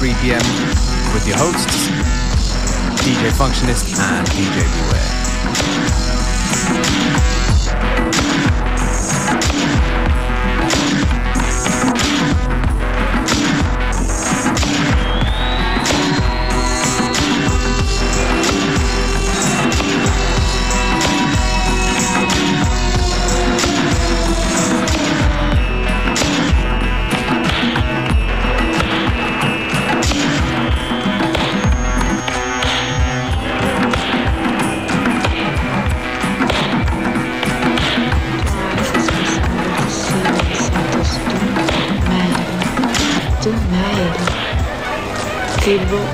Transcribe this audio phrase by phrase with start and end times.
[0.00, 0.40] 3 p.m.
[1.12, 1.88] with your hosts,
[3.04, 4.64] DJ Functionist and DJ
[7.28, 7.39] Beware.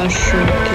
[0.00, 0.69] 二十五。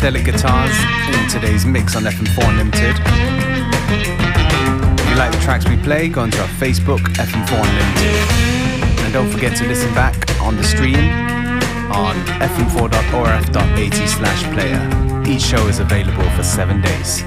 [0.00, 0.74] Psychedelic guitars
[1.14, 2.96] in today's mix on FM4 Unlimited.
[4.98, 9.00] If you like the tracks we play, go onto our Facebook, FM4 Unlimited.
[9.04, 10.96] And don't forget to listen back on the stream
[11.92, 14.80] on fm4.orf.at slash player.
[15.28, 17.22] Each show is available for seven days.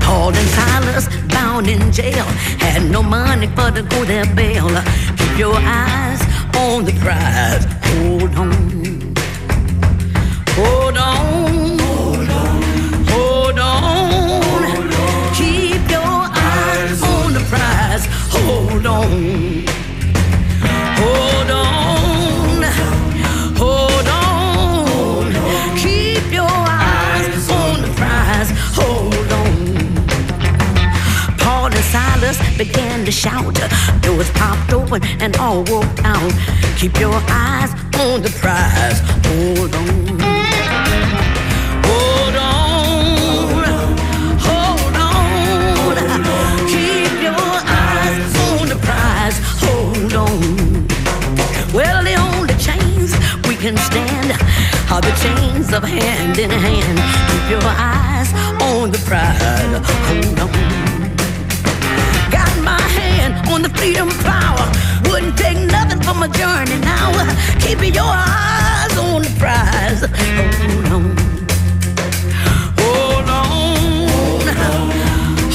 [0.00, 2.24] Paul and Silas bound in jail
[2.60, 4.68] had no money for to go their bail.
[5.16, 6.20] Keep your eyes
[6.54, 7.64] on the prize.
[7.96, 9.14] Hold on.
[10.54, 11.47] Hold on.
[18.88, 19.64] On.
[21.00, 22.62] Hold on.
[23.62, 25.32] Hold on.
[25.76, 28.50] Keep your eyes on the prize.
[28.78, 29.56] Hold on.
[31.38, 33.54] Paul and Silas began to shout.
[34.02, 36.32] Doors popped open and all walked out.
[36.76, 39.00] Keep your eyes on the prize.
[39.26, 40.37] Hold on.
[53.60, 54.30] Can stand
[54.88, 56.98] are the chains of hand in hand.
[57.28, 59.74] Keep your eyes on the prize.
[60.06, 60.52] Hold on.
[62.30, 64.64] Got my hand on the freedom power.
[65.10, 67.10] Wouldn't take nothing from a journey now.
[67.58, 70.02] Keep your eyes on the prize.
[70.38, 71.16] Hold on.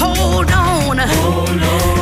[0.01, 0.51] Hold on.
[0.51, 0.97] Hold on.
[1.07, 1.92] Keep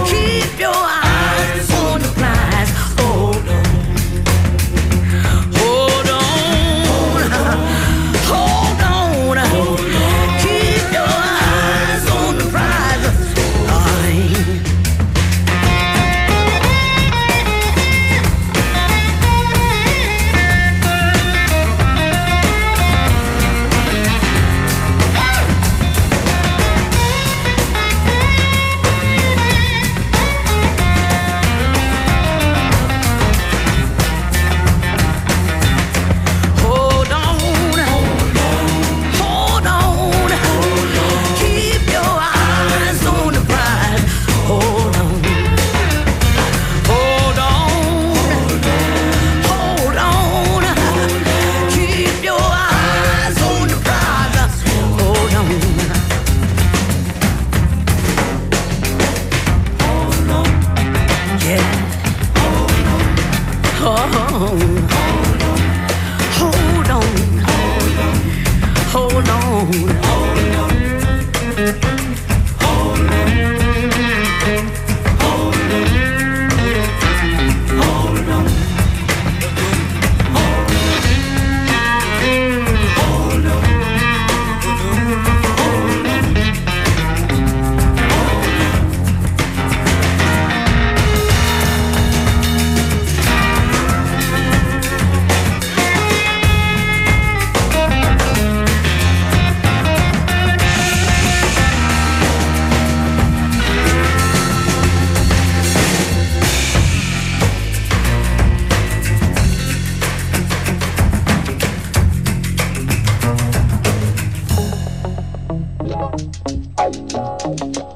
[115.94, 117.91] I'm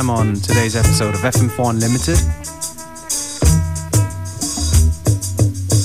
[0.00, 2.18] time on today's episode of FM4 Unlimited.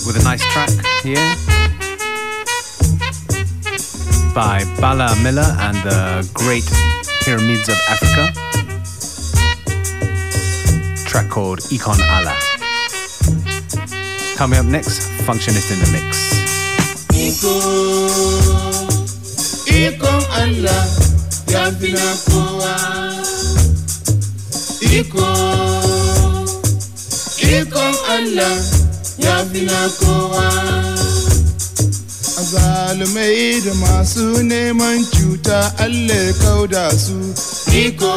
[0.07, 0.71] With a nice track
[1.03, 1.29] here
[4.33, 6.65] by Bala Miller and the Great
[7.21, 8.33] Pyramids of Africa.
[11.05, 12.35] Track called Econ Allah.
[14.37, 16.33] Coming up next, Functionist in the Mix.
[19.69, 20.81] Econ Allah,
[21.45, 23.18] Yavina Koa.
[24.81, 25.27] Iko,
[27.43, 28.55] Ikon Allah,
[29.19, 30.49] Yavina Koa.
[32.39, 37.19] Azalumai da masu neman cuta Allah kauda su.
[37.75, 38.13] Iko,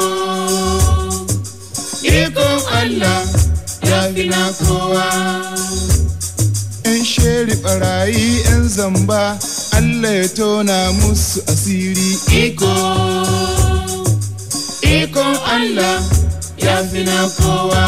[2.03, 3.23] Ikon Allah,
[3.83, 5.09] Yavina Koa.
[6.85, 9.39] ‘Yan sheri ɓarayi ‘yan zamba,
[9.73, 12.11] Allah ya tona musu asiri.
[12.45, 12.75] Iko,
[14.83, 15.99] ikon Allah
[16.65, 17.85] ya fi na kowa.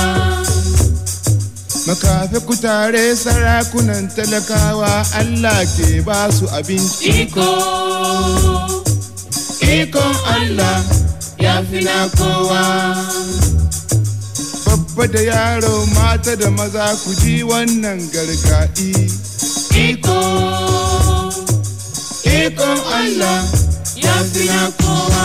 [1.87, 7.29] Makafi kutare sarakunan talakawa Allah ke ba su abinci.
[7.29, 7.51] Iko,
[9.61, 10.81] ikon Allah
[11.39, 12.65] ya fi na kowa.
[14.65, 18.91] Babba da yaro mata da maza ku ji wannan gargaɗi.
[19.77, 20.19] Iko,
[22.25, 23.41] ikon Allah
[24.01, 25.25] ya fi na kowa.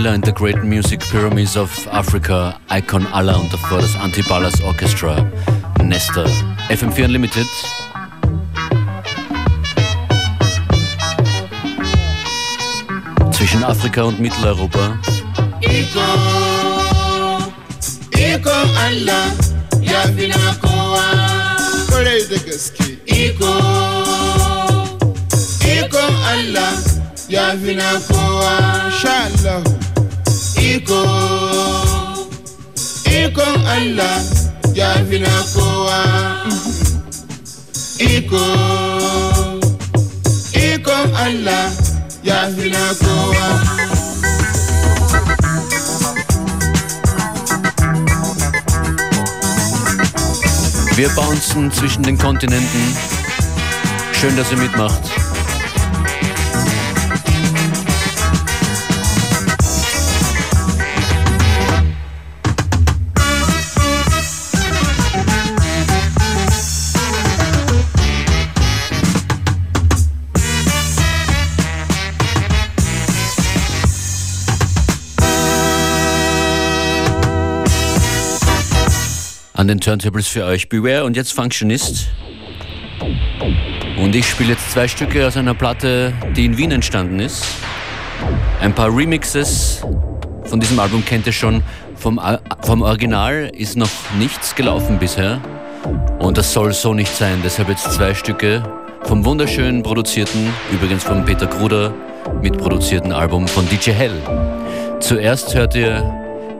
[0.00, 5.30] Miller and the Great Music Pyramids of Africa, Icon Allah und davor das Antibalas Orchestra,
[5.84, 6.24] Nesta,
[6.70, 7.46] FM4 Unlimited.
[13.30, 14.98] Zwischen Afrika und Mitteleuropa.
[15.60, 16.00] Iko,
[18.16, 19.26] Iko Allah
[19.82, 20.06] ya
[22.46, 22.96] gaske.
[23.04, 23.52] Iko,
[25.60, 26.72] Iko Allah
[27.28, 27.50] ya.
[30.80, 31.04] Iko,
[33.04, 34.16] Ikon Allah
[34.72, 36.00] ya fi na kowa
[38.00, 38.44] iko
[40.56, 41.68] ikon Allah
[42.24, 42.80] ya fi na
[50.96, 52.96] Wir bouncen zwischen den Kontinenten.
[54.12, 55.29] Schön, dass ihr mitmacht.
[79.70, 82.08] Den Turntables für euch Beware und jetzt Functionist.
[83.96, 87.44] Und ich spiele jetzt zwei Stücke aus einer Platte, die in Wien entstanden ist.
[88.60, 89.82] Ein paar Remixes
[90.44, 91.62] von diesem Album kennt ihr schon.
[91.94, 92.20] Vom,
[92.62, 95.40] vom Original ist noch nichts gelaufen bisher.
[96.18, 97.40] Und das soll so nicht sein.
[97.44, 98.62] Deshalb jetzt zwei Stücke
[99.04, 101.94] vom wunderschön produzierten, übrigens von Peter Kruder
[102.42, 104.16] mitproduzierten Album von DJ Hell.
[104.98, 106.02] Zuerst hört ihr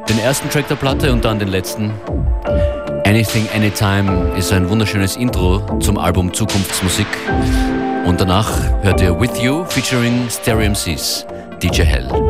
[0.08, 1.92] den ersten Track der Platte und dann den letzten.
[3.10, 7.08] Anything Anytime ist ein wunderschönes Intro zum Album Zukunftsmusik.
[8.06, 8.48] Und danach
[8.84, 11.26] hört ihr With You featuring Stereo MCs,
[11.60, 12.29] DJ Hell.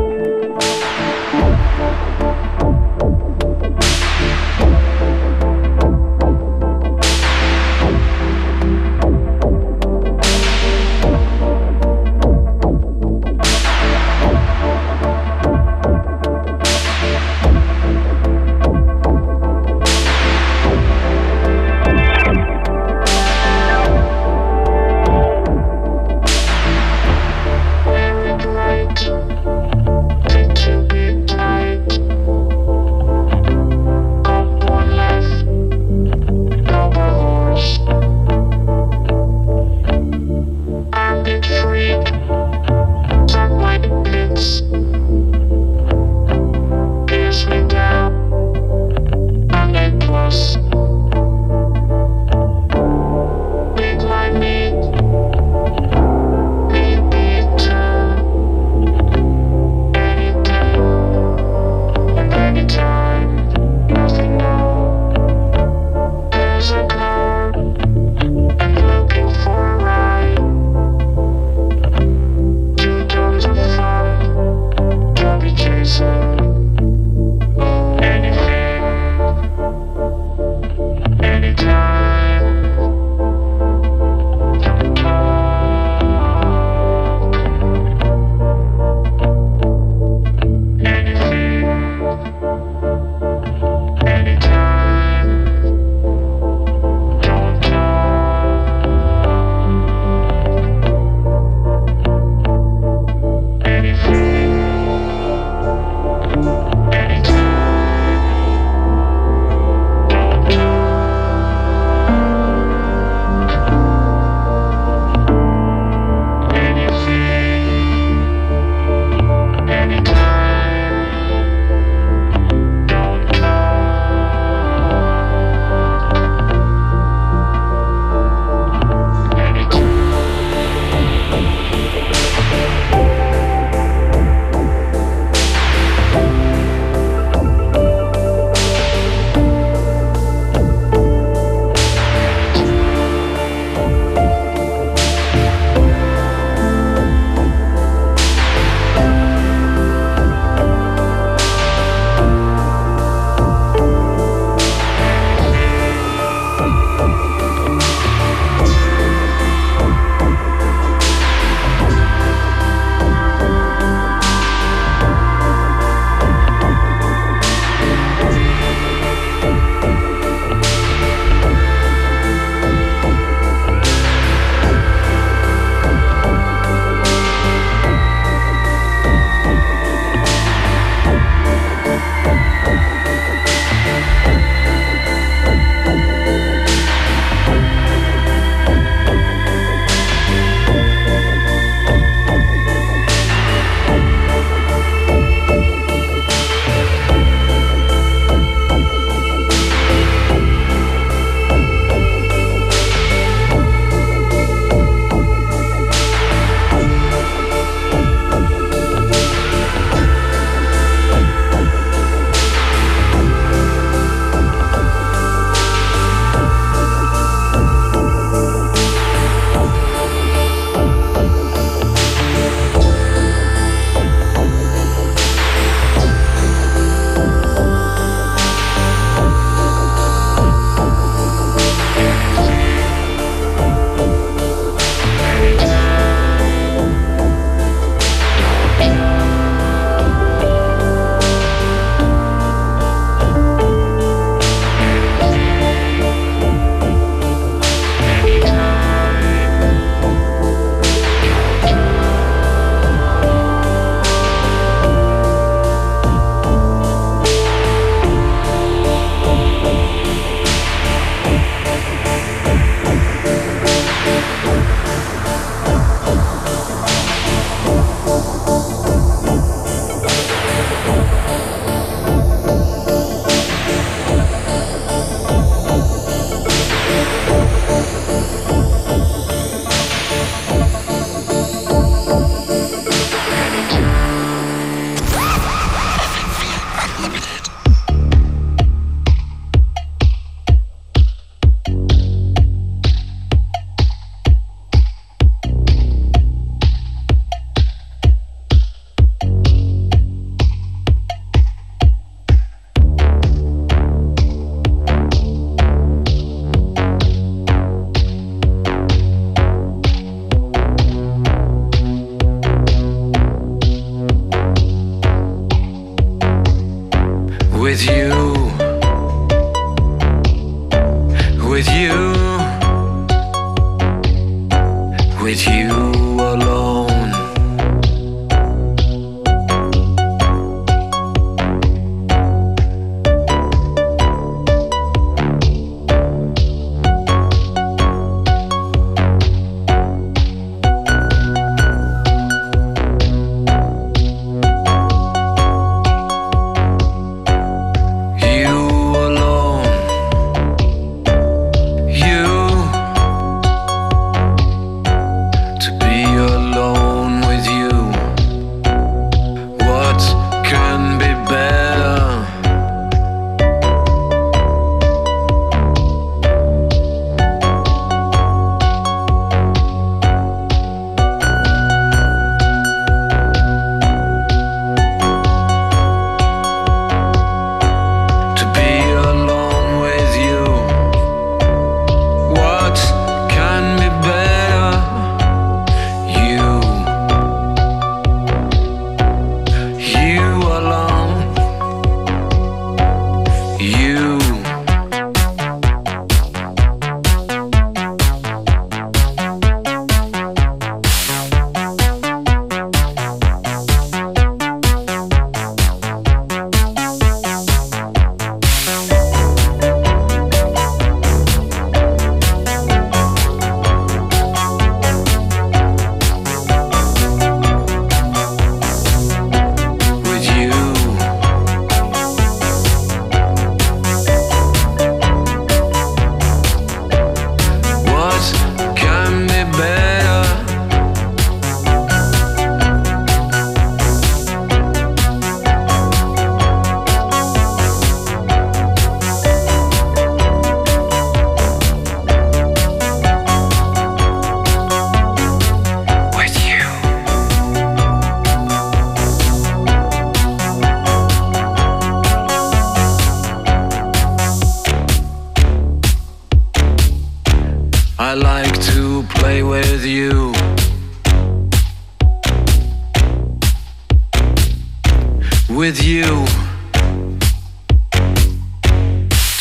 [465.82, 466.24] You.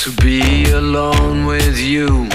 [0.01, 2.29] To be alone with you.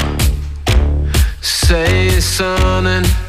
[1.41, 3.24] Say something.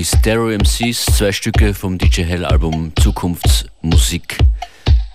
[0.00, 4.38] Die Stereo MCs, zwei Stücke vom DJ Hell Album Zukunftsmusik,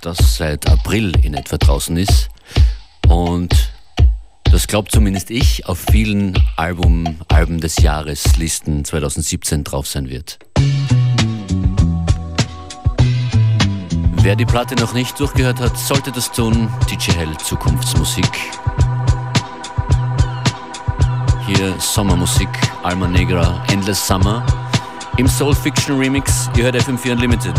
[0.04, 2.30] das seit April in etwa draußen ist.
[3.08, 3.74] Und
[4.44, 10.38] das glaubt zumindest ich, auf vielen Album, Alben des Jahres Listen 2017 drauf sein wird.
[14.22, 16.70] Wer die Platte noch nicht durchgehört hat, sollte das tun.
[16.92, 18.30] DJ Hell Zukunftsmusik.
[21.48, 22.50] Hier Sommermusik,
[22.84, 24.46] Alma Negra, Endless Summer.
[25.18, 27.56] Im Soul Fiction Remix, ihr hört FM4 Unlimited.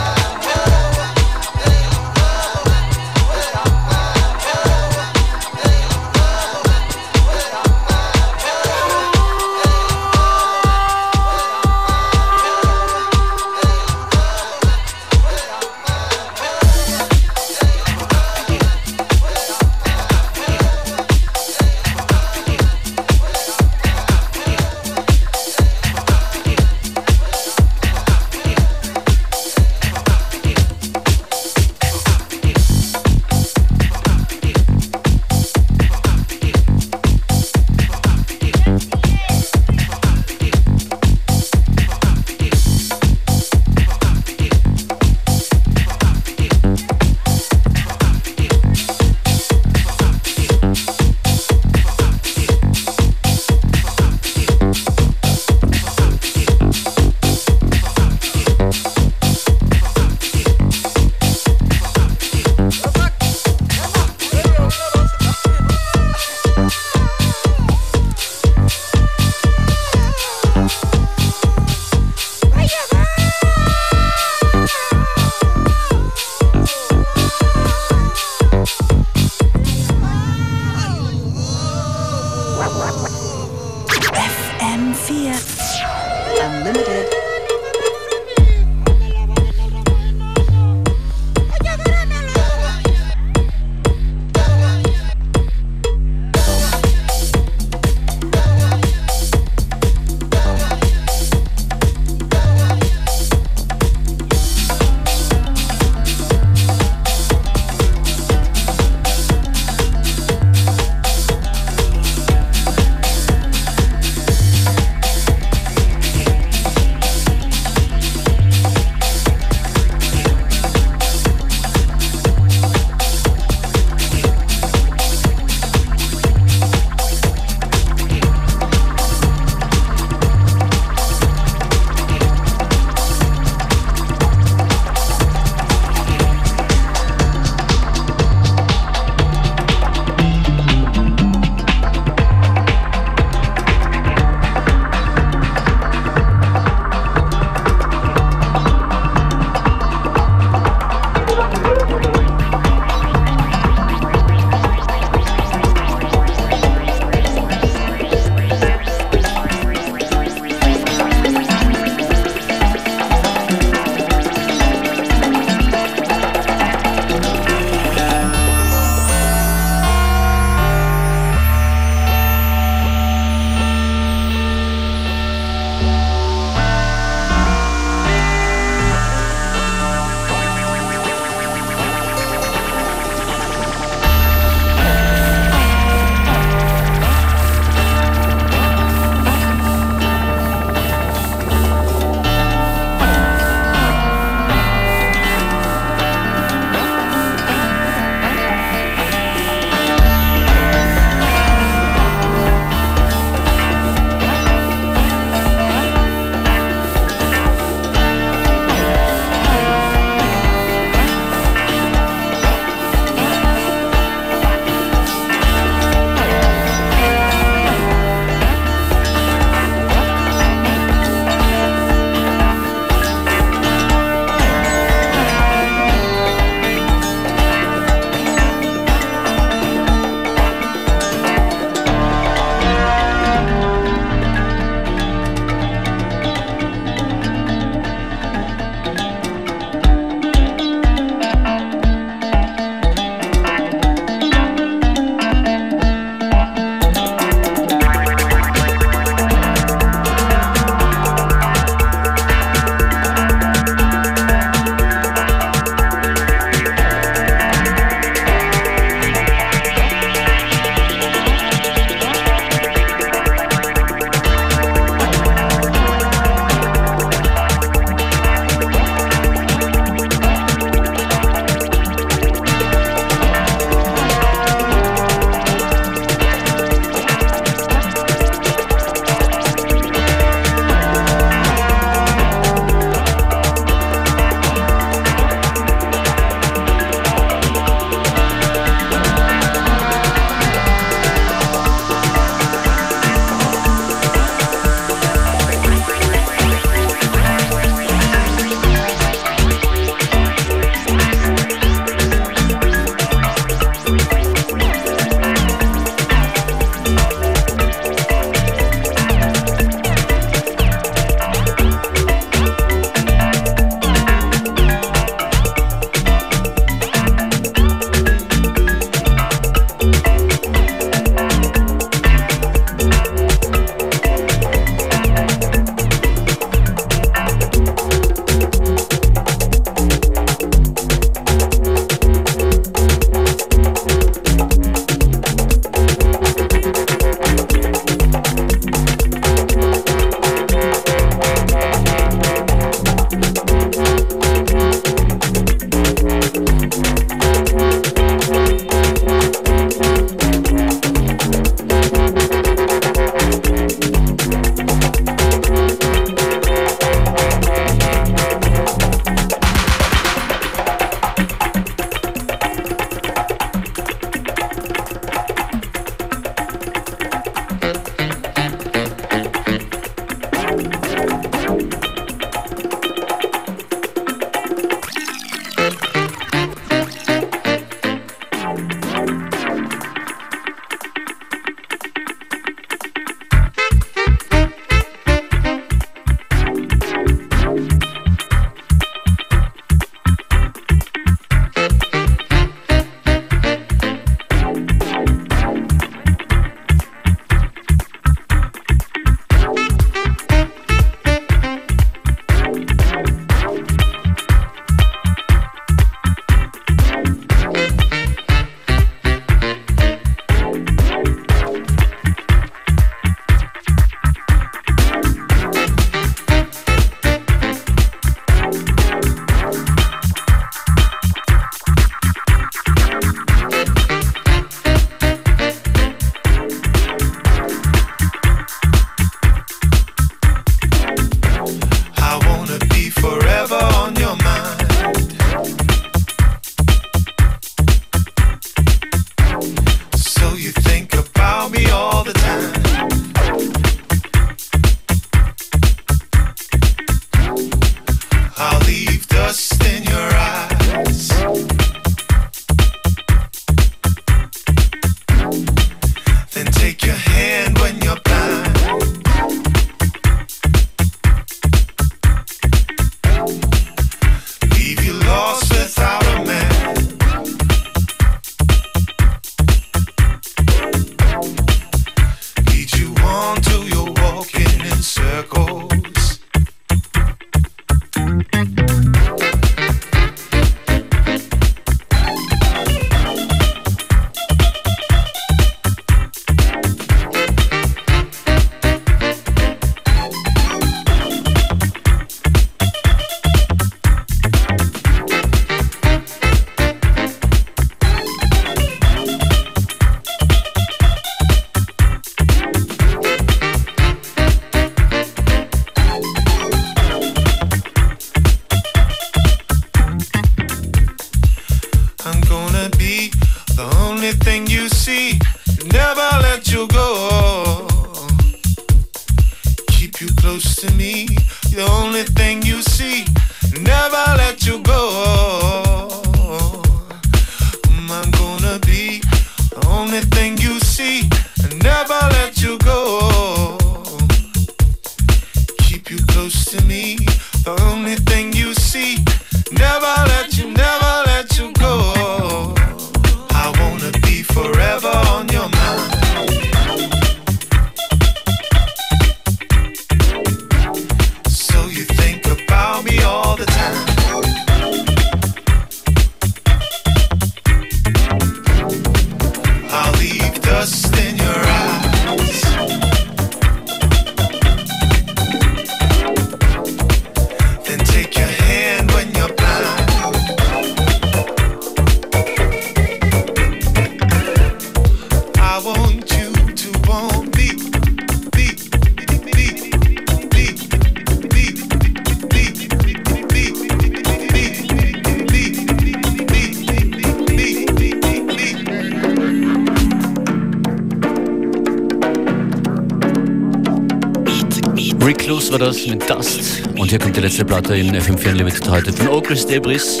[595.58, 596.62] Das mit Dust.
[596.76, 600.00] Und hier kommt die letzte Platte in FM4 Unlimited heute von Okris Debris,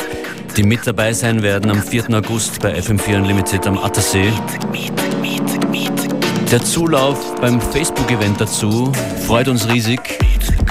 [0.56, 2.10] die mit dabei sein werden am 4.
[2.14, 4.32] August bei FM4 Unlimited am Attersee.
[6.50, 8.92] Der Zulauf beim Facebook-Event dazu
[9.26, 10.00] freut uns riesig.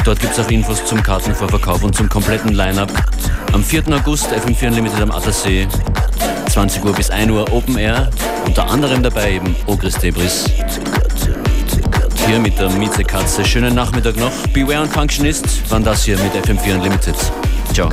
[0.03, 2.91] Dort gibt es auch Infos zum Kartenvorverkauf und zum kompletten Line-Up.
[3.53, 3.83] Am 4.
[3.93, 5.67] August FM4 Unlimited am Attersee,
[6.49, 8.09] 20 Uhr bis 1 Uhr Open Air.
[8.45, 10.45] Unter anderem dabei eben Ogris Debris.
[12.27, 13.45] Hier mit der Miezekatze.
[13.45, 14.31] Schönen Nachmittag noch.
[14.51, 17.15] Beware und Functionist waren das hier mit FM4 Unlimited.
[17.71, 17.89] Ciao.